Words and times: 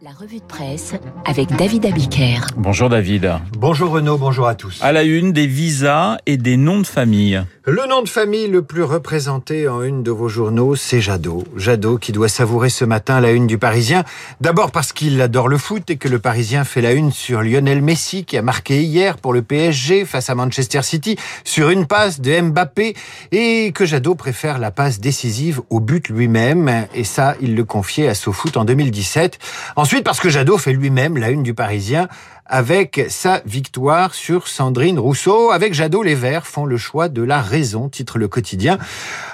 La 0.00 0.10
revue 0.12 0.38
de 0.38 0.44
presse 0.44 0.94
avec 1.24 1.48
David 1.56 1.84
Abiker. 1.86 2.38
Bonjour 2.56 2.88
David. 2.88 3.32
Bonjour 3.58 3.90
Renaud, 3.90 4.16
bonjour 4.16 4.46
à 4.46 4.54
tous. 4.54 4.78
À 4.80 4.92
la 4.92 5.02
une, 5.02 5.32
des 5.32 5.48
visas 5.48 6.18
et 6.24 6.36
des 6.36 6.56
noms 6.56 6.80
de 6.80 6.86
famille. 6.86 7.42
Le 7.64 7.86
nom 7.86 8.02
de 8.02 8.08
famille 8.08 8.46
le 8.46 8.62
plus 8.62 8.84
représenté 8.84 9.68
en 9.68 9.82
une 9.82 10.02
de 10.02 10.10
vos 10.10 10.28
journaux, 10.28 10.76
c'est 10.76 11.00
Jadot. 11.00 11.44
Jadot 11.56 11.98
qui 11.98 12.12
doit 12.12 12.28
savourer 12.28 12.70
ce 12.70 12.84
matin 12.84 13.20
la 13.20 13.32
une 13.32 13.46
du 13.46 13.58
Parisien. 13.58 14.04
D'abord 14.40 14.70
parce 14.70 14.92
qu'il 14.92 15.20
adore 15.20 15.48
le 15.48 15.58
foot 15.58 15.90
et 15.90 15.96
que 15.96 16.08
le 16.08 16.18
Parisien 16.20 16.64
fait 16.64 16.80
la 16.80 16.92
une 16.92 17.10
sur 17.10 17.42
Lionel 17.42 17.82
Messi 17.82 18.24
qui 18.24 18.38
a 18.38 18.42
marqué 18.42 18.82
hier 18.82 19.18
pour 19.18 19.32
le 19.32 19.42
PSG 19.42 20.04
face 20.04 20.30
à 20.30 20.34
Manchester 20.34 20.82
City 20.82 21.16
sur 21.44 21.70
une 21.70 21.86
passe 21.86 22.20
de 22.20 22.40
Mbappé 22.40 22.94
et 23.32 23.72
que 23.74 23.84
Jadot 23.84 24.14
préfère 24.14 24.58
la 24.58 24.70
passe 24.70 25.00
décisive 25.00 25.60
au 25.70 25.80
but 25.80 26.08
lui-même. 26.08 26.86
Et 26.94 27.04
ça, 27.04 27.34
il 27.40 27.56
le 27.56 27.64
confiait 27.64 28.08
à 28.08 28.14
SoFoot 28.14 28.56
en 28.56 28.64
2017. 28.64 29.38
Ensuite, 29.88 30.04
parce 30.04 30.20
que 30.20 30.28
Jadot 30.28 30.58
fait 30.58 30.74
lui-même 30.74 31.16
la 31.16 31.30
une 31.30 31.42
du 31.42 31.54
Parisien 31.54 32.08
avec 32.48 33.06
sa 33.08 33.42
victoire 33.44 34.14
sur 34.14 34.48
Sandrine 34.48 34.98
Rousseau. 34.98 35.50
Avec 35.50 35.74
Jadot, 35.74 36.02
les 36.02 36.14
Verts 36.14 36.46
font 36.46 36.64
le 36.64 36.76
choix 36.76 37.08
de 37.08 37.22
la 37.22 37.42
raison, 37.42 37.88
titre 37.88 38.18
le 38.18 38.28
quotidien. 38.28 38.78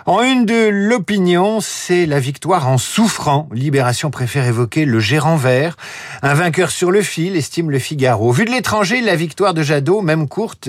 En 0.07 0.23
une 0.23 0.45
de 0.45 0.69
l'opinion, 0.69 1.61
c'est 1.61 2.07
la 2.07 2.21
victoire 2.21 2.69
en 2.69 2.77
souffrant. 2.77 3.49
Libération 3.53 4.11
préfère 4.11 4.45
évoquer 4.47 4.85
le 4.85 5.01
gérant 5.01 5.37
vert. 5.37 5.77
Un 6.23 6.35
vainqueur 6.35 6.71
sur 6.71 6.91
le 6.91 7.03
fil, 7.03 7.37
estime 7.37 7.71
le 7.71 7.79
Figaro. 7.79 8.33
Vu 8.33 8.45
de 8.45 8.51
l'étranger, 8.51 9.01
la 9.01 9.17
victoire 9.17 9.55
de 9.55 9.63
Jadot, 9.63 10.03
même 10.03 10.29
courte, 10.29 10.69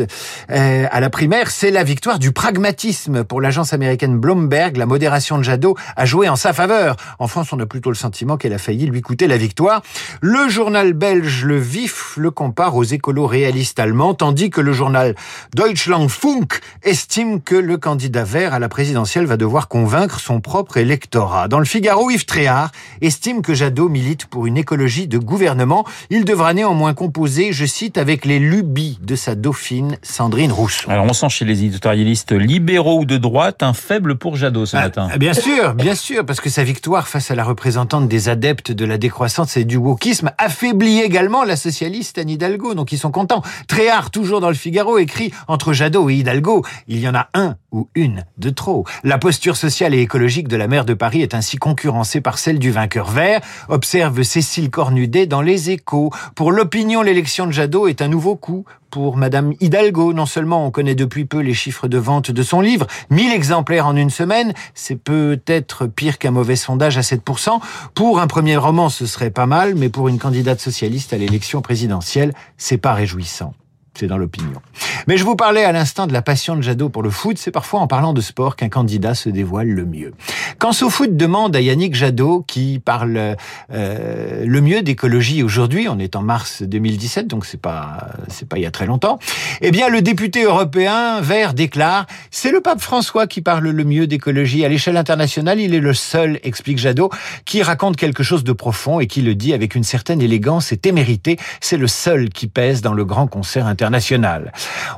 euh, 0.52 0.88
à 0.90 1.00
la 1.00 1.10
primaire, 1.10 1.50
c'est 1.52 1.72
la 1.72 1.84
victoire 1.84 2.20
du 2.20 2.32
pragmatisme. 2.32 3.24
Pour 3.24 3.42
l'agence 3.42 3.74
américaine 3.74 4.18
Bloomberg, 4.18 4.78
la 4.78 4.86
modération 4.86 5.38
de 5.38 5.44
Jadot 5.44 5.76
a 5.96 6.06
joué 6.06 6.30
en 6.30 6.36
sa 6.36 6.54
faveur. 6.54 6.96
En 7.20 7.28
France, 7.28 7.52
on 7.52 7.60
a 7.60 7.66
plutôt 7.66 7.90
le 7.90 7.96
sentiment 7.96 8.38
qu'elle 8.38 8.54
a 8.54 8.58
failli 8.58 8.86
lui 8.86 9.02
coûter 9.02 9.28
la 9.28 9.38
victoire. 9.38 9.82
Le 10.22 10.48
journal 10.48 10.94
belge 10.94 11.44
Le 11.44 11.58
Vif 11.58 12.14
le 12.18 12.32
compare 12.36 12.76
aux 12.76 12.84
écolos 12.84 13.26
réalistes 13.26 13.80
allemands, 13.80 14.14
tandis 14.14 14.52
que 14.52 14.62
le 14.62 14.74
journal 14.74 15.16
Deutschlandfunk 15.56 16.60
estime 16.84 17.42
que 17.42 17.56
le 17.56 17.78
candidat 17.78 18.24
vert 18.24 18.54
à 18.54 18.60
la 18.60 18.70
présidentielle 18.70 19.26
va 19.26 19.38
devoir 19.38 19.68
convaincre 19.68 20.20
son 20.20 20.40
propre 20.42 20.78
électorat. 20.78 21.48
Dans 21.48 21.58
le 21.60 21.66
Figaro, 21.66 22.12
Yves 22.12 22.26
Tréhard 22.26 22.72
estime 23.02 23.42
que 23.42 23.56
Jadot 23.56 23.90
milite 23.90 24.26
pour 24.28 24.46
une 24.46 24.58
écologie 24.58 25.08
de 25.08 25.18
gouvernement. 25.18 25.86
Il 26.12 26.24
devra 26.24 26.54
néanmoins 26.54 26.94
composer, 26.94 27.52
je 27.52 27.66
cite, 27.66 27.98
avec 27.98 28.26
les 28.26 28.38
lubies 28.38 29.00
de 29.02 29.16
sa 29.16 29.34
dauphine 29.34 29.98
Sandrine 30.04 30.52
Rousseau. 30.52 30.90
Alors 30.92 31.06
on 31.06 31.14
sent 31.14 31.30
chez 31.30 31.46
les 31.46 31.64
éditorialistes 31.64 32.32
libéraux 32.34 33.00
ou 33.00 33.06
de 33.06 33.18
droite 33.18 33.64
un 33.64 33.74
faible 33.74 34.18
pour 34.18 34.36
Jadot 34.36 34.66
ce 34.68 34.78
Ah, 34.78 34.82
matin. 34.84 35.10
Bien 35.18 35.34
sûr, 35.34 35.74
bien 35.74 35.96
sûr, 35.96 36.26
parce 36.26 36.42
que 36.42 36.50
sa 36.50 36.64
victoire 36.64 37.08
face 37.08 37.32
à 37.32 37.36
la 37.36 37.44
représentante 37.44 38.08
des 38.08 38.30
adeptes 38.30 38.72
de 38.72 38.86
la 38.86 38.98
décroissance 38.98 39.58
et 39.58 39.64
du 39.64 39.78
wokisme 39.78 40.32
affaiblit 40.38 41.00
également 41.02 41.44
la 41.44 41.56
socialiste 41.56 42.18
Hidalgo, 42.28 42.74
donc 42.74 42.92
ils 42.92 42.98
sont 42.98 43.12
contents. 43.12 43.42
Tréhard, 43.68 44.12
toujours 44.12 44.42
dans 44.42 44.50
le 44.50 44.56
Figaro, 44.56 44.98
écrit 44.98 45.32
entre 45.48 45.74
Jadot 45.74 46.10
et 46.10 46.16
Hidalgo, 46.16 46.64
il 46.88 47.00
y 47.00 47.08
en 47.08 47.16
a 47.16 47.30
un 47.34 47.56
ou 47.72 47.90
une 47.96 48.26
de 48.38 48.50
trop. 48.50 48.86
La 49.04 49.18
posture 49.18 49.58
sociale 49.58 49.94
et 49.94 50.02
écologique 50.02 50.48
de 50.48 50.56
la 50.56 50.68
maire 50.68 50.86
de 50.86 50.94
Paris 50.94 51.22
est 51.22 51.34
ainsi 51.34 51.58
concurrencée 51.58 52.22
par 52.22 52.38
celle 52.38 52.60
du 52.60 52.72
vainqueur 52.72 53.10
vert, 53.10 53.42
observe 53.70 54.24
Cécile 54.24 54.70
Cornudet 54.70 55.26
dans 55.26 55.42
Les 55.42 55.72
Échos. 55.72 56.12
Pour 56.36 56.52
l'opinion, 56.52 57.02
l'élection 57.02 57.48
de 57.48 57.52
Jadot 57.52 57.88
est 57.88 58.02
un 58.02 58.08
nouveau 58.08 58.36
coup 58.36 58.66
pour 58.96 59.18
Madame 59.18 59.52
Hidalgo. 59.60 60.14
Non 60.14 60.26
seulement 60.26 60.66
on 60.66 60.72
connaît 60.72 60.96
depuis 60.96 61.26
peu 61.26 61.40
les 61.40 61.54
chiffres 61.54 61.90
de 61.90 61.98
vente 61.98 62.32
de 62.32 62.44
son 62.44 62.62
livre, 62.62 62.88
1000 63.10 63.34
exemplaires 63.34 63.88
en 63.88 63.96
une 63.98 64.10
semaine, 64.10 64.54
c'est 64.74 64.96
peut-être 64.96 65.86
pire 65.86 66.18
qu'un 66.18 66.32
mauvais 66.32 66.56
sondage 66.56 66.98
à 66.98 67.02
7%. 67.02 67.60
Pour 67.94 68.22
un 68.22 68.28
premier 68.28 68.56
roman, 68.56 68.88
ce 68.88 69.06
serait 69.06 69.32
pas 69.32 69.48
mal, 69.48 69.76
mais 69.76 69.90
pour 69.90 70.08
une 70.08 70.18
candidate 70.18 70.62
socialiste 70.62 71.12
à 71.12 71.18
l'élection 71.18 71.62
présidentielle, 71.62 72.15
c'est 72.58 72.78
pas 72.78 72.94
réjouissant. 72.94 73.54
C'est 73.96 74.08
dans 74.08 74.18
l'opinion. 74.18 74.62
Mais 75.08 75.18
je 75.18 75.24
vous 75.24 75.38
parlais 75.38 75.64
à 75.64 75.72
l'instant 75.72 76.06
de 76.06 76.12
la 76.12 76.22
passion 76.22 76.58
de 76.58 76.62
Jadot 76.62 76.90
pour 76.90 77.02
le 77.02 77.10
foot. 77.10 77.38
C'est 77.38 77.52
parfois 77.52 77.80
en 77.80 77.88
parlant 77.88 78.12
de 78.12 78.20
sport 78.20 78.58
qu'un 78.58 78.68
candidat 78.68 79.16
se 79.16 79.30
dévoile 79.30 79.70
le 79.70 79.86
mieux. 79.86 80.14
Quand 80.60 80.74
SoFoot 80.74 81.16
demande 81.16 81.56
à 81.56 81.62
Yannick 81.62 81.96
Jadot, 81.96 82.44
qui 82.46 82.80
parle 82.84 83.38
euh, 83.72 84.46
le 84.46 84.62
mieux 84.62 84.82
d'écologie 84.82 85.44
aujourd'hui, 85.44 85.88
on 85.88 85.98
est 85.98 86.18
en 86.18 86.24
mars 86.24 86.62
2017, 86.62 87.28
donc 87.28 87.46
c'est 87.46 87.60
pas 87.60 88.10
c'est 88.28 88.50
pas 88.50 88.58
il 88.58 88.64
y 88.64 88.66
a 88.66 88.72
très 88.72 88.86
longtemps. 88.86 89.18
Eh 89.62 89.72
bien, 89.72 89.88
le 89.88 90.02
député 90.02 90.44
européen 90.44 91.22
vert 91.22 91.54
déclare 91.54 92.06
c'est 92.32 92.52
le 92.52 92.60
pape 92.60 92.82
François 92.82 93.28
qui 93.28 93.42
parle 93.42 93.70
le 93.70 93.84
mieux 93.86 94.08
d'écologie 94.08 94.66
à 94.66 94.70
l'échelle 94.70 94.98
internationale. 94.98 95.62
Il 95.62 95.74
est 95.74 95.80
le 95.80 95.94
seul, 95.94 96.40
explique 96.44 96.80
Jadot, 96.80 97.10
qui 97.46 97.64
raconte 97.64 97.96
quelque 97.96 98.24
chose 98.24 98.44
de 98.44 98.52
profond 98.52 99.00
et 99.00 99.08
qui 99.08 99.22
le 99.22 99.36
dit 99.36 99.54
avec 99.54 99.74
une 99.74 99.84
certaine 99.84 100.22
élégance 100.22 100.74
et 100.74 100.78
témérité. 100.78 101.38
C'est 101.62 101.78
le 101.78 101.88
seul 101.88 102.30
qui 102.30 102.48
pèse 102.48 102.82
dans 102.82 102.94
le 102.94 103.06
grand 103.06 103.28
concert 103.28 103.68
international. 103.68 103.85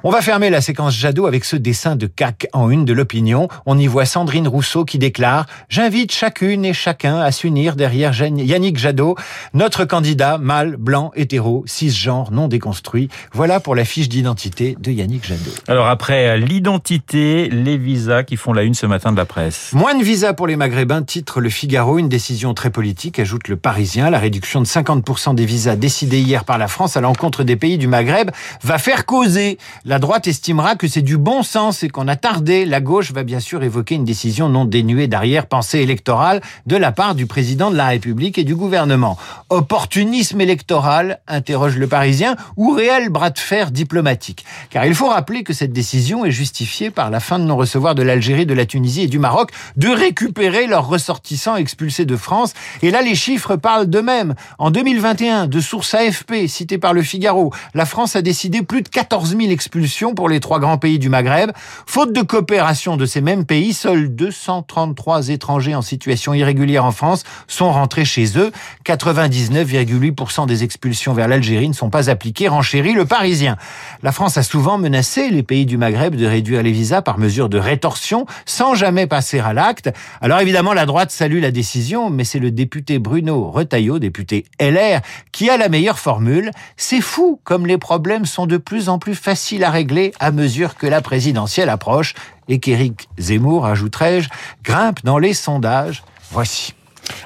On 0.03 0.09
va 0.09 0.21
fermer 0.21 0.49
la 0.49 0.61
séquence 0.61 0.95
Jadot 0.95 1.25
avec 1.25 1.45
ce 1.45 1.55
dessin 1.55 1.95
de 1.95 2.07
CAC 2.07 2.47
en 2.53 2.69
une 2.69 2.85
de 2.85 2.93
l'opinion. 2.93 3.47
On 3.65 3.77
y 3.77 3.87
voit 3.87 4.05
Sandrine 4.05 4.47
Rousseau 4.47 4.85
qui 4.85 4.97
déclare 4.97 5.45
J'invite 5.69 6.11
chacune 6.11 6.65
et 6.65 6.73
chacun 6.73 7.19
à 7.19 7.31
s'unir 7.31 7.75
derrière 7.75 8.13
Yannick 8.19 8.77
Jadot, 8.77 9.15
notre 9.53 9.85
candidat 9.85 10.37
mâle, 10.37 10.75
blanc, 10.77 11.11
hétéro, 11.15 11.63
cisgenre, 11.65 12.31
non 12.31 12.47
déconstruit. 12.47 13.09
Voilà 13.33 13.59
pour 13.59 13.75
la 13.75 13.85
fiche 13.85 14.09
d'identité 14.09 14.77
de 14.79 14.91
Yannick 14.91 15.25
Jadot. 15.25 15.51
Alors 15.67 15.87
après 15.87 16.37
l'identité, 16.37 17.49
les 17.49 17.77
visas 17.77 18.23
qui 18.23 18.37
font 18.37 18.53
la 18.53 18.63
une 18.63 18.73
ce 18.73 18.85
matin 18.85 19.11
de 19.11 19.17
la 19.17 19.25
presse. 19.25 19.71
Moins 19.73 19.95
de 19.95 20.03
visas 20.03 20.33
pour 20.33 20.47
les 20.47 20.55
Maghrébins, 20.55 21.03
titre 21.03 21.41
Le 21.41 21.49
Figaro, 21.49 21.97
une 21.97 22.09
décision 22.09 22.53
très 22.53 22.69
politique, 22.69 23.19
ajoute 23.19 23.47
le 23.47 23.57
Parisien. 23.57 24.09
La 24.09 24.19
réduction 24.19 24.61
de 24.61 24.65
50% 24.65 25.35
des 25.35 25.45
visas 25.45 25.75
décidée 25.75 26.19
hier 26.19 26.45
par 26.45 26.57
la 26.57 26.67
France 26.67 26.97
à 26.97 27.01
l'encontre 27.01 27.43
des 27.43 27.55
pays 27.55 27.77
du 27.77 27.87
Maghreb 27.87 28.31
va 28.63 28.76
faire 28.77 29.05
causer. 29.05 29.57
La 29.85 29.99
droite 29.99 30.27
estimera 30.27 30.75
que 30.75 30.87
c'est 30.87 31.01
du 31.01 31.17
bon 31.17 31.43
sens 31.43 31.83
et 31.83 31.89
qu'on 31.89 32.07
a 32.07 32.15
tardé. 32.15 32.65
La 32.65 32.81
gauche 32.81 33.11
va 33.11 33.23
bien 33.23 33.39
sûr 33.39 33.63
évoquer 33.63 33.95
une 33.95 34.05
décision 34.05 34.49
non 34.49 34.65
dénuée 34.65 35.07
d'arrière-pensée 35.07 35.79
électorale 35.79 36.41
de 36.65 36.75
la 36.75 36.91
part 36.91 37.15
du 37.15 37.25
président 37.25 37.71
de 37.71 37.75
la 37.75 37.87
République 37.87 38.37
et 38.37 38.43
du 38.43 38.55
gouvernement. 38.55 39.17
Opportunisme 39.49 40.41
électoral, 40.41 41.19
interroge 41.27 41.77
le 41.77 41.87
Parisien, 41.87 42.35
ou 42.55 42.71
réel 42.71 43.09
bras 43.09 43.29
de 43.29 43.39
fer 43.39 43.71
diplomatique 43.71 44.45
Car 44.69 44.85
il 44.85 44.95
faut 44.95 45.09
rappeler 45.09 45.43
que 45.43 45.53
cette 45.53 45.73
décision 45.73 46.25
est 46.25 46.31
justifiée 46.31 46.91
par 46.91 47.09
la 47.09 47.19
fin 47.19 47.39
de 47.39 47.45
non-recevoir 47.45 47.95
de 47.95 48.03
l'Algérie, 48.03 48.45
de 48.45 48.53
la 48.53 48.65
Tunisie 48.65 49.03
et 49.03 49.07
du 49.07 49.19
Maroc 49.19 49.51
de 49.75 49.89
récupérer 49.89 50.67
leurs 50.67 50.87
ressortissants 50.87 51.55
expulsés 51.55 52.05
de 52.05 52.15
France. 52.15 52.53
Et 52.81 52.91
là, 52.91 53.01
les 53.01 53.15
chiffres 53.15 53.55
parlent 53.55 53.87
d'eux-mêmes. 53.87 54.35
En 54.57 54.71
2021, 54.71 55.47
de 55.47 55.59
source 55.59 55.93
AFP, 55.93 56.47
citée 56.47 56.77
par 56.77 56.93
le 56.93 57.01
Figaro, 57.01 57.53
la 57.73 57.85
France 57.85 58.15
a 58.15 58.21
décidé 58.21 58.61
plus 58.67 58.81
de 58.81 58.89
14 58.89 59.35
000 59.37 59.49
expulsions 59.49 60.13
pour 60.13 60.29
les 60.29 60.39
trois 60.39 60.59
grands 60.59 60.77
pays 60.77 60.99
du 60.99 61.09
Maghreb. 61.09 61.51
Faute 61.85 62.13
de 62.13 62.21
coopération 62.21 62.97
de 62.97 63.05
ces 63.05 63.21
mêmes 63.21 63.45
pays, 63.45 63.73
seuls 63.73 64.13
233 64.13 65.29
étrangers 65.29 65.73
en 65.73 65.81
situation 65.81 66.33
irrégulière 66.33 66.85
en 66.85 66.91
France 66.91 67.23
sont 67.47 67.71
rentrés 67.71 68.05
chez 68.05 68.37
eux. 68.37 68.51
99,8% 68.85 70.45
des 70.45 70.63
expulsions 70.63 71.13
vers 71.13 71.27
l'Algérie 71.27 71.69
ne 71.69 71.73
sont 71.73 71.89
pas 71.89 72.09
appliquées, 72.09 72.49
renchérit 72.49 72.93
le 72.93 73.05
Parisien. 73.05 73.55
La 74.03 74.11
France 74.11 74.37
a 74.37 74.43
souvent 74.43 74.77
menacé 74.77 75.29
les 75.29 75.43
pays 75.43 75.65
du 75.65 75.77
Maghreb 75.77 76.15
de 76.15 76.25
réduire 76.25 76.61
les 76.61 76.73
visas 76.73 77.01
par 77.01 77.17
mesure 77.17 77.47
de 77.47 77.57
rétorsion, 77.57 78.25
sans 78.45 78.75
jamais 78.75 79.07
passer 79.07 79.39
à 79.39 79.53
l'acte. 79.53 79.89
Alors 80.21 80.41
évidemment, 80.41 80.73
la 80.73 80.85
droite 80.85 81.11
salue 81.11 81.41
la 81.41 81.51
décision, 81.51 82.09
mais 82.09 82.25
c'est 82.25 82.39
le 82.39 82.51
député 82.51 82.99
Bruno 82.99 83.49
Retailleau, 83.49 83.99
député 83.99 84.45
LR, 84.59 84.99
qui 85.31 85.49
a 85.49 85.57
la 85.57 85.69
meilleure 85.69 85.99
formule. 85.99 86.51
C'est 86.75 87.01
fou 87.01 87.39
comme 87.45 87.65
les 87.65 87.77
problèmes 87.77 88.25
sont 88.25 88.45
de 88.45 88.56
plus 88.59 88.89
en 88.89 88.99
plus 88.99 89.15
faciles 89.15 89.63
à 89.63 89.71
régler 89.71 90.13
à 90.19 90.31
mesure 90.31 90.75
que 90.75 90.87
la 90.87 91.01
présidentielle 91.01 91.69
approche 91.69 92.13
et 92.47 92.59
qu'Éric 92.59 93.09
Zemmour, 93.17 93.65
ajouterai-je, 93.65 94.29
grimpe 94.63 95.03
dans 95.03 95.17
les 95.17 95.33
sondages. 95.33 96.03
Voici. 96.31 96.73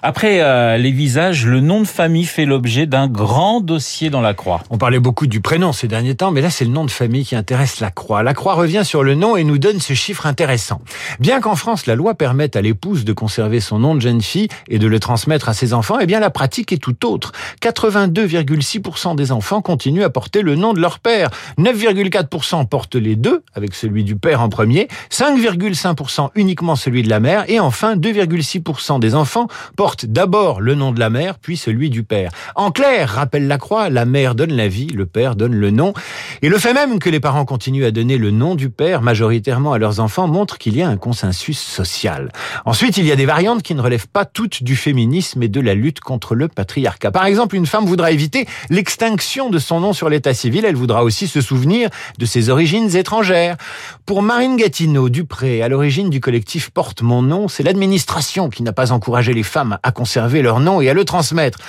Après 0.04 0.42
euh, 0.42 0.78
les 0.78 0.92
visages, 0.92 1.46
le 1.46 1.62
nom 1.62 1.82
de 1.82 1.88
famille 1.88 2.26
fait 2.26 2.46
l'objet 2.46 2.88
d'un 2.88 3.08
grand 3.08 3.62
dossier 3.62 4.10
dans 4.10 4.22
la 4.22 4.34
Croix. 4.34 4.64
On 4.70 4.78
parlait 4.78 5.00
beaucoup 5.00 5.28
du 5.28 5.42
prénom 5.42 5.74
ces 5.74 5.88
derniers 5.88 6.16
temps, 6.16 6.32
mais 6.32 6.42
là 6.42 6.50
c'est 6.50 6.66
le 6.66 6.72
nom 6.72 6.86
de 6.86 6.92
famille 6.92 7.24
qui 7.24 7.36
intéresse 7.36 7.80
la 7.80 7.92
Croix. 7.92 8.24
La 8.24 8.34
Croix 8.34 8.56
revient 8.56 8.84
sur 8.84 9.04
le 9.04 9.14
nom 9.14 9.38
et 9.38 9.44
nous 9.44 9.60
donne 9.60 9.80
ce 9.80 9.94
chiffre 9.94 10.26
intéressant. 10.26 10.82
Bien 11.20 11.40
qu'en 11.40 11.56
France 11.56 11.86
la 11.86 11.96
loi 11.96 12.16
permette 12.16 12.56
à 12.56 12.62
l'épouse 12.62 13.06
de 13.06 13.14
conserver 13.14 13.60
son 13.60 13.80
nom 13.80 13.94
de 13.94 14.02
jeune 14.02 14.22
fille 14.22 14.48
et 14.68 14.80
de 14.80 14.88
le 14.88 15.00
transmettre 15.00 15.50
à 15.50 15.54
ses 15.54 15.74
enfants, 15.74 15.98
eh 16.02 16.08
bien 16.08 16.20
la 16.20 16.32
pratique 16.32 16.72
est 16.72 16.78
tout 16.78 17.06
autre. 17.06 17.32
82,6% 17.62 19.16
des 19.16 19.32
enfants 19.32 19.62
continuent 19.62 20.04
à 20.04 20.10
porter 20.10 20.42
le 20.42 20.56
nom 20.56 20.74
de 20.74 20.80
leur 20.80 21.00
père. 21.00 21.30
9,4% 21.60 22.68
portent 22.68 22.96
les 22.96 23.16
deux, 23.16 23.44
avec 23.54 23.76
celui 23.76 24.04
du 24.04 24.16
père 24.16 24.42
en 24.42 24.50
premier. 24.50 24.88
5,5% 25.12 26.30
uniquement 26.36 26.76
celui 26.76 27.04
de 27.04 27.10
la 27.10 27.20
mère. 27.20 27.46
Et 27.50 27.60
enfin 27.60 27.96
2,6% 27.96 29.00
des 29.00 29.16
enfants 29.16 29.48
porte 29.76 30.06
d'abord 30.06 30.62
le 30.62 30.76
nom 30.76 30.92
de 30.92 31.00
la 31.00 31.10
mère, 31.10 31.40
puis 31.40 31.58
celui 31.58 31.90
du 31.90 32.04
père. 32.04 32.32
En 32.56 32.72
clair, 32.72 33.10
rappelle 33.10 33.48
la 33.48 33.58
croix, 33.58 33.90
la 33.90 34.06
mère 34.06 34.36
donne 34.36 34.54
la 34.54 34.68
vie, 34.68 34.88
le 34.88 35.06
père 35.06 35.36
donne 35.36 35.56
le 35.56 35.72
nom. 35.72 35.94
Et 36.42 36.50
le 36.50 36.58
fait 36.58 36.74
même 36.74 37.00
que 37.00 37.10
les 37.10 37.20
parents 37.20 37.46
continuent 37.46 37.86
à 37.86 37.92
donner 37.92 38.18
le 38.18 38.32
nom 38.32 38.56
du 38.56 38.70
père 38.70 39.02
majoritairement 39.02 39.74
à 39.74 39.78
leurs 39.78 40.00
enfants 40.00 40.28
montre 40.28 40.58
qu'il 40.58 40.76
y 40.76 40.82
a 40.82 40.88
un 40.88 40.98
consensus 40.98 41.60
social. 41.60 42.32
Ensuite, 42.66 42.98
il 42.98 43.06
y 43.06 43.12
a 43.12 43.16
des 43.16 43.26
variantes 43.26 43.64
qui 43.64 43.76
ne 43.76 43.82
relèvent 43.82 44.08
pas 44.08 44.26
toutes 44.26 44.64
du 44.64 44.76
féminisme 44.76 45.44
et 45.44 45.48
de 45.48 45.62
la 45.62 45.74
lutte 45.74 46.00
contre 46.00 46.36
le 46.36 46.48
patriarcat. 46.48 47.12
Par 47.12 47.26
exemple, 47.26 47.56
une 47.56 47.66
femme 47.66 47.86
voudra 47.86 48.12
éviter 48.12 48.48
l'extinction 48.70 49.50
de 49.50 49.60
son 49.60 49.80
nom 49.80 49.94
sur 49.94 50.10
l'état 50.10 50.34
civil. 50.34 50.66
Elle 50.66 50.76
voudra 50.76 51.04
aussi 51.04 51.28
se 51.28 51.42
souvenir 51.42 51.90
de 52.18 52.26
ses 52.26 52.50
origines 52.50 52.96
étrangères. 52.96 53.58
Pour 54.06 54.22
Marine 54.22 54.58
Gatineau 54.58 55.10
Dupré, 55.10 55.62
à 55.62 55.70
l'origine 55.70 56.10
du 56.10 56.20
collectif 56.20 56.70
Porte 56.70 57.02
mon 57.02 57.22
nom, 57.22 57.48
c'est 57.48 57.64
l'administration 57.64 58.50
qui 58.50 58.64
n'a 58.64 58.74
pas 58.74 58.92
encouragé 58.92 59.34
les 59.34 59.44
femmes 59.52 59.78
à 59.84 59.92
conserver 59.92 60.42
leur 60.42 60.60
nom 60.60 60.82
et 60.82 60.90
à 60.90 60.94
le 60.94 61.06
transmettre. 61.06 61.60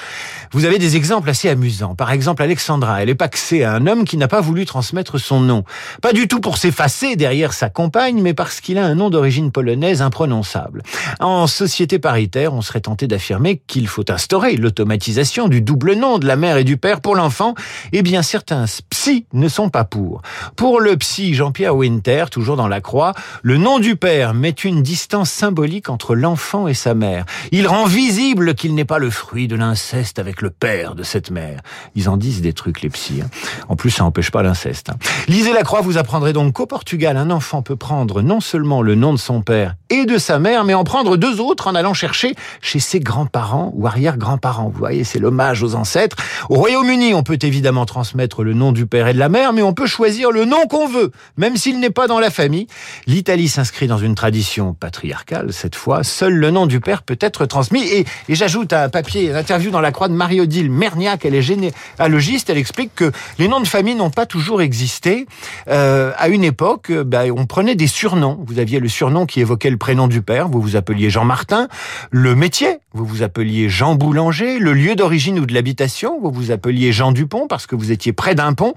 Vous 0.53 0.67
avez 0.67 0.79
des 0.79 0.97
exemples 0.97 1.31
assez 1.31 1.49
amusants. 1.49 1.95
Par 1.95 2.13
exemple, 2.13 2.43
Alexandra, 2.43 3.03
elle 3.03 3.09
est 3.09 3.15
paxée 3.15 3.65
à 3.65 3.73
un 3.73 3.87
homme 3.87 4.05
qui 4.05 4.19
n'a 4.19 4.29
pas 4.29 4.43
voulu 4.43 4.67
transmettre 4.67 5.19
son 5.19 5.41
nom. 5.41 5.65
Pas 6.03 6.13
du 6.13 6.29
tout 6.29 6.41
pour 6.41 6.59
s'effacer 6.59 7.17
derrière 7.17 7.55
sa 7.55 7.71
compagne, 7.71 8.21
mais 8.21 8.35
parce 8.35 8.61
qu'il 8.61 8.77
a 8.77 8.85
un 8.85 8.95
nom 8.95 9.09
d'origine 9.09 9.51
polonaise 9.51 10.03
imprononçable. 10.03 10.83
En 11.21 11.47
société 11.47 11.99
paritaire, 11.99 12.53
on 12.53 12.61
serait 12.61 12.83
tenté 12.83 13.07
d'affirmer 13.07 13.63
qu'il 13.67 13.89
faut 13.89 14.11
instaurer 14.11 14.57
l'automatisation 14.57 15.49
du 15.49 15.63
double 15.63 15.95
nom 15.95 16.19
de 16.19 16.27
la 16.27 16.37
mère 16.37 16.59
et 16.59 16.65
du 16.65 16.77
père 16.77 17.01
pour 17.01 17.17
l'enfant. 17.17 17.55
Eh 17.93 18.03
bien, 18.03 18.23
certains 18.23 18.67
psy 18.91 19.27
ne 19.33 19.49
sont 19.49 19.71
pas 19.71 19.85
pour. 19.85 20.21
Pour 20.55 20.81
le 20.81 20.97
psy 20.99 21.33
Jean-Pierre 21.33 21.75
Winter, 21.75 22.27
toujours 22.31 22.57
dans 22.57 22.69
la 22.69 22.83
croix, 22.83 23.15
le 23.43 23.57
nom 23.57 23.79
du 23.79 23.97
père 23.97 24.35
met 24.35 24.51
une 24.51 24.83
distance 24.83 25.31
symbolique 25.31 25.89
entre 25.89 26.15
l'enfant 26.15 26.69
et 26.69 26.75
sa 26.75 26.93
mère. 26.93 27.25
Rend 27.73 27.87
visible 27.87 28.55
qu'il 28.55 28.75
n'est 28.75 28.85
pas 28.85 28.99
le 28.99 29.09
fruit 29.09 29.49
de 29.49 29.57
l'inceste 29.57 30.19
avec 30.19 30.43
le 30.43 30.51
père 30.51 30.95
de 30.95 31.03
cette 31.03 31.31
mère. 31.31 31.63
Ils 31.95 32.11
en 32.11 32.19
disent 32.19 32.43
des 32.43 32.53
trucs, 32.53 32.83
les 32.83 32.91
psys. 32.91 33.23
Hein. 33.23 33.31
En 33.67 33.77
plus, 33.77 33.91
ça 33.91 34.05
n'empêche 34.05 34.31
pas 34.31 34.43
l'inceste. 34.43 34.91
Hein. 34.91 34.97
Lisez 35.27 35.55
la 35.55 35.63
croix, 35.63 35.81
vous 35.81 35.97
apprendrez 35.97 36.35
donc 36.35 36.53
qu'au 36.53 36.67
Portugal, 36.67 37.17
un 37.17 37.31
enfant 37.31 37.63
peut 37.63 37.77
prendre 37.77 38.21
non 38.21 38.43
seulement 38.43 38.83
le 38.83 38.95
nom 38.95 39.15
de 39.15 39.19
son 39.19 39.41
père 39.41 39.77
et 39.89 40.05
de 40.05 40.19
sa 40.19 40.39
mère, 40.39 40.65
mais 40.65 40.75
en 40.75 40.85
prendre 40.85 41.17
deux 41.17 41.41
autres 41.41 41.67
en 41.67 41.75
allant 41.75 41.95
chercher 41.95 42.35
chez 42.61 42.79
ses 42.79 43.01
grands-parents 43.01 43.73
ou 43.75 43.87
arrière-grands-parents. 43.87 44.69
Vous 44.69 44.79
voyez, 44.79 45.03
c'est 45.03 45.19
l'hommage 45.19 45.63
aux 45.63 45.75
ancêtres. 45.75 46.17
Au 46.51 46.57
Royaume-Uni, 46.57 47.15
on 47.15 47.23
peut 47.23 47.39
évidemment 47.41 47.87
transmettre 47.87 48.45
le 48.45 48.53
nom 48.53 48.73
du 48.73 48.85
père 48.85 49.09
et 49.09 49.15
de 49.15 49.19
la 49.19 49.31
mère, 49.31 49.55
mais 49.55 49.63
on 49.63 49.73
peut 49.73 49.87
choisir 49.87 50.31
le 50.31 50.45
nom 50.45 50.67
qu'on 50.67 50.89
veut, 50.89 51.11
même 51.39 51.57
s'il 51.57 51.81
n'est 51.81 51.89
pas 51.89 52.07
dans 52.07 52.21
la 52.21 52.31
famille. 52.31 52.67
L'Italie 53.07 53.49
s'inscrit 53.49 53.87
dans 53.87 53.97
une 53.97 54.15
tradition 54.15 54.75
patriarcale, 54.75 55.55
cette 55.55 55.75
fois. 55.75 56.05
Seul 56.05 56.35
le 56.35 56.51
nom 56.51 56.67
du 56.67 56.79
père 56.79 57.03
peut 57.03 57.17
être 57.19 57.47
transmis. 57.47 57.62
Et, 57.73 58.05
et 58.29 58.35
j'ajoute 58.35 58.73
un 58.73 58.89
papier, 58.89 59.31
une 59.31 59.37
interview 59.37 59.71
dans 59.71 59.81
la 59.81 59.93
croix 59.93 60.09
de 60.09 60.15
Marie-Odile 60.15 60.71
Merniac, 60.71 61.25
elle 61.25 61.35
est 61.35 61.43
généalogiste, 61.43 62.51
elle 62.51 62.59
explique 62.59 62.95
que 62.95 63.13
les 63.39 63.49
noms 63.49 63.61
de 63.61 63.67
famille 63.67 63.95
n'ont 63.95 64.11
pas 64.11 64.27
toujours 64.27 64.63
existé. 64.63 65.27
Euh, 65.69 66.13
à 66.19 66.29
une 66.29 66.45
époque, 66.45 66.93
bah, 66.93 67.23
on 67.35 67.47
prenait 67.47 67.75
des 67.75 67.87
surnoms. 67.87 68.39
Vous 68.47 68.59
aviez 68.59 68.81
le 68.81 68.89
surnom 68.89 69.27
qui 69.27 69.41
évoquait 69.41 69.71
le 69.71 69.77
prénom 69.77 70.09
du 70.09 70.23
père, 70.23 70.49
vous 70.49 70.61
vous 70.61 70.77
appeliez 70.77 71.11
Jean 71.11 71.25
Martin. 71.25 71.69
Le 72.11 72.35
métier, 72.35 72.79
vous 72.95 73.05
vous 73.05 73.23
appeliez 73.23 73.69
Jean 73.69 73.95
Boulanger. 73.95 74.59
Le 74.59 74.73
lieu 74.73 74.95
d'origine 74.95 75.39
ou 75.39 75.47
de 75.47 75.55
l'habitation, 75.55 76.19
vous 76.21 76.31
vous 76.31 76.51
appeliez 76.51 76.93
Jean 76.93 77.13
Dupont 77.13 77.47
parce 77.47 77.67
que 77.67 77.75
vous 77.75 77.91
étiez 77.91 78.13
près 78.13 78.35
d'un 78.35 78.53
pont. 78.53 78.75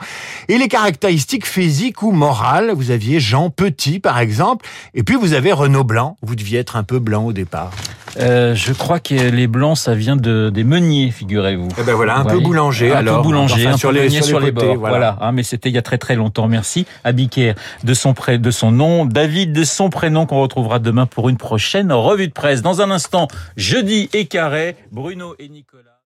Et 0.48 0.58
les 0.58 0.68
caractéristiques 0.68 1.46
physiques 1.46 2.02
ou 2.02 2.12
morales, 2.12 2.72
vous 2.72 2.92
aviez 2.92 3.20
Jean 3.20 3.50
Petit 3.50 4.00
par 4.00 4.20
exemple. 4.20 4.66
Et 4.94 5.04
puis 5.04 5.16
vous 5.16 5.34
avez 5.34 5.52
Renaud 5.52 5.84
Blanc, 5.84 6.18
vous 6.22 6.36
deviez 6.36 6.60
être 6.60 6.76
un 6.76 6.84
peu 6.84 7.00
blanc 7.00 7.26
au 7.26 7.34
départ. 7.34 7.72
Euh, 8.18 8.56
je 8.56 8.74
crois 8.74 9.00
que 9.00 9.14
les 9.14 9.48
blancs, 9.48 9.78
ça 9.78 9.94
vient 9.94 10.16
de 10.16 10.50
des 10.50 10.64
meuniers, 10.64 11.12
figurez-vous. 11.12 11.70
Eh 11.80 11.84
ben 11.84 11.94
voilà, 11.94 12.18
un 12.18 12.26
peu 12.26 12.40
boulanger 12.40 12.92
un 12.92 12.98
alors. 12.98 13.18
peu 13.18 13.24
boulanger, 13.24 13.66
enfin, 13.66 13.76
un 13.76 13.78
sur 13.78 13.90
peu 13.90 13.96
les, 13.96 14.02
meunier 14.04 14.22
sur 14.22 14.40
les 14.40 14.54
côtés, 14.54 14.68
bords. 14.68 14.78
voilà. 14.78 14.96
Voilà, 14.96 15.18
hein, 15.22 15.32
mais 15.32 15.44
c'était 15.44 15.70
il 15.70 15.76
y 15.76 15.78
a 15.78 15.82
très 15.82 15.98
très 15.98 16.16
longtemps. 16.16 16.48
Merci 16.48 16.86
à 17.04 17.12
Bicaire 17.12 17.56
de 17.84 17.94
son 17.94 18.14
pré, 18.14 18.38
de 18.38 18.52
son 18.52 18.72
nom, 18.72 19.06
David 19.06 19.54
de 19.54 19.64
son 19.64 19.90
prénom 19.90 20.26
qu'on 20.26 20.42
retrouvera 20.42 20.80
demain 20.80 21.06
pour 21.06 21.30
une 21.30 21.38
prochaine 21.38 21.92
revue 21.92 22.28
de 22.28 22.34
presse. 22.34 22.62
Dans 22.62 22.82
un 22.82 22.92
instant, 22.92 23.28
jeudi 23.58 24.10
et 24.14 24.26
carré, 24.26 24.76
Bruno 24.92 25.36
et 25.40 25.50
Nicolas. 25.50 25.95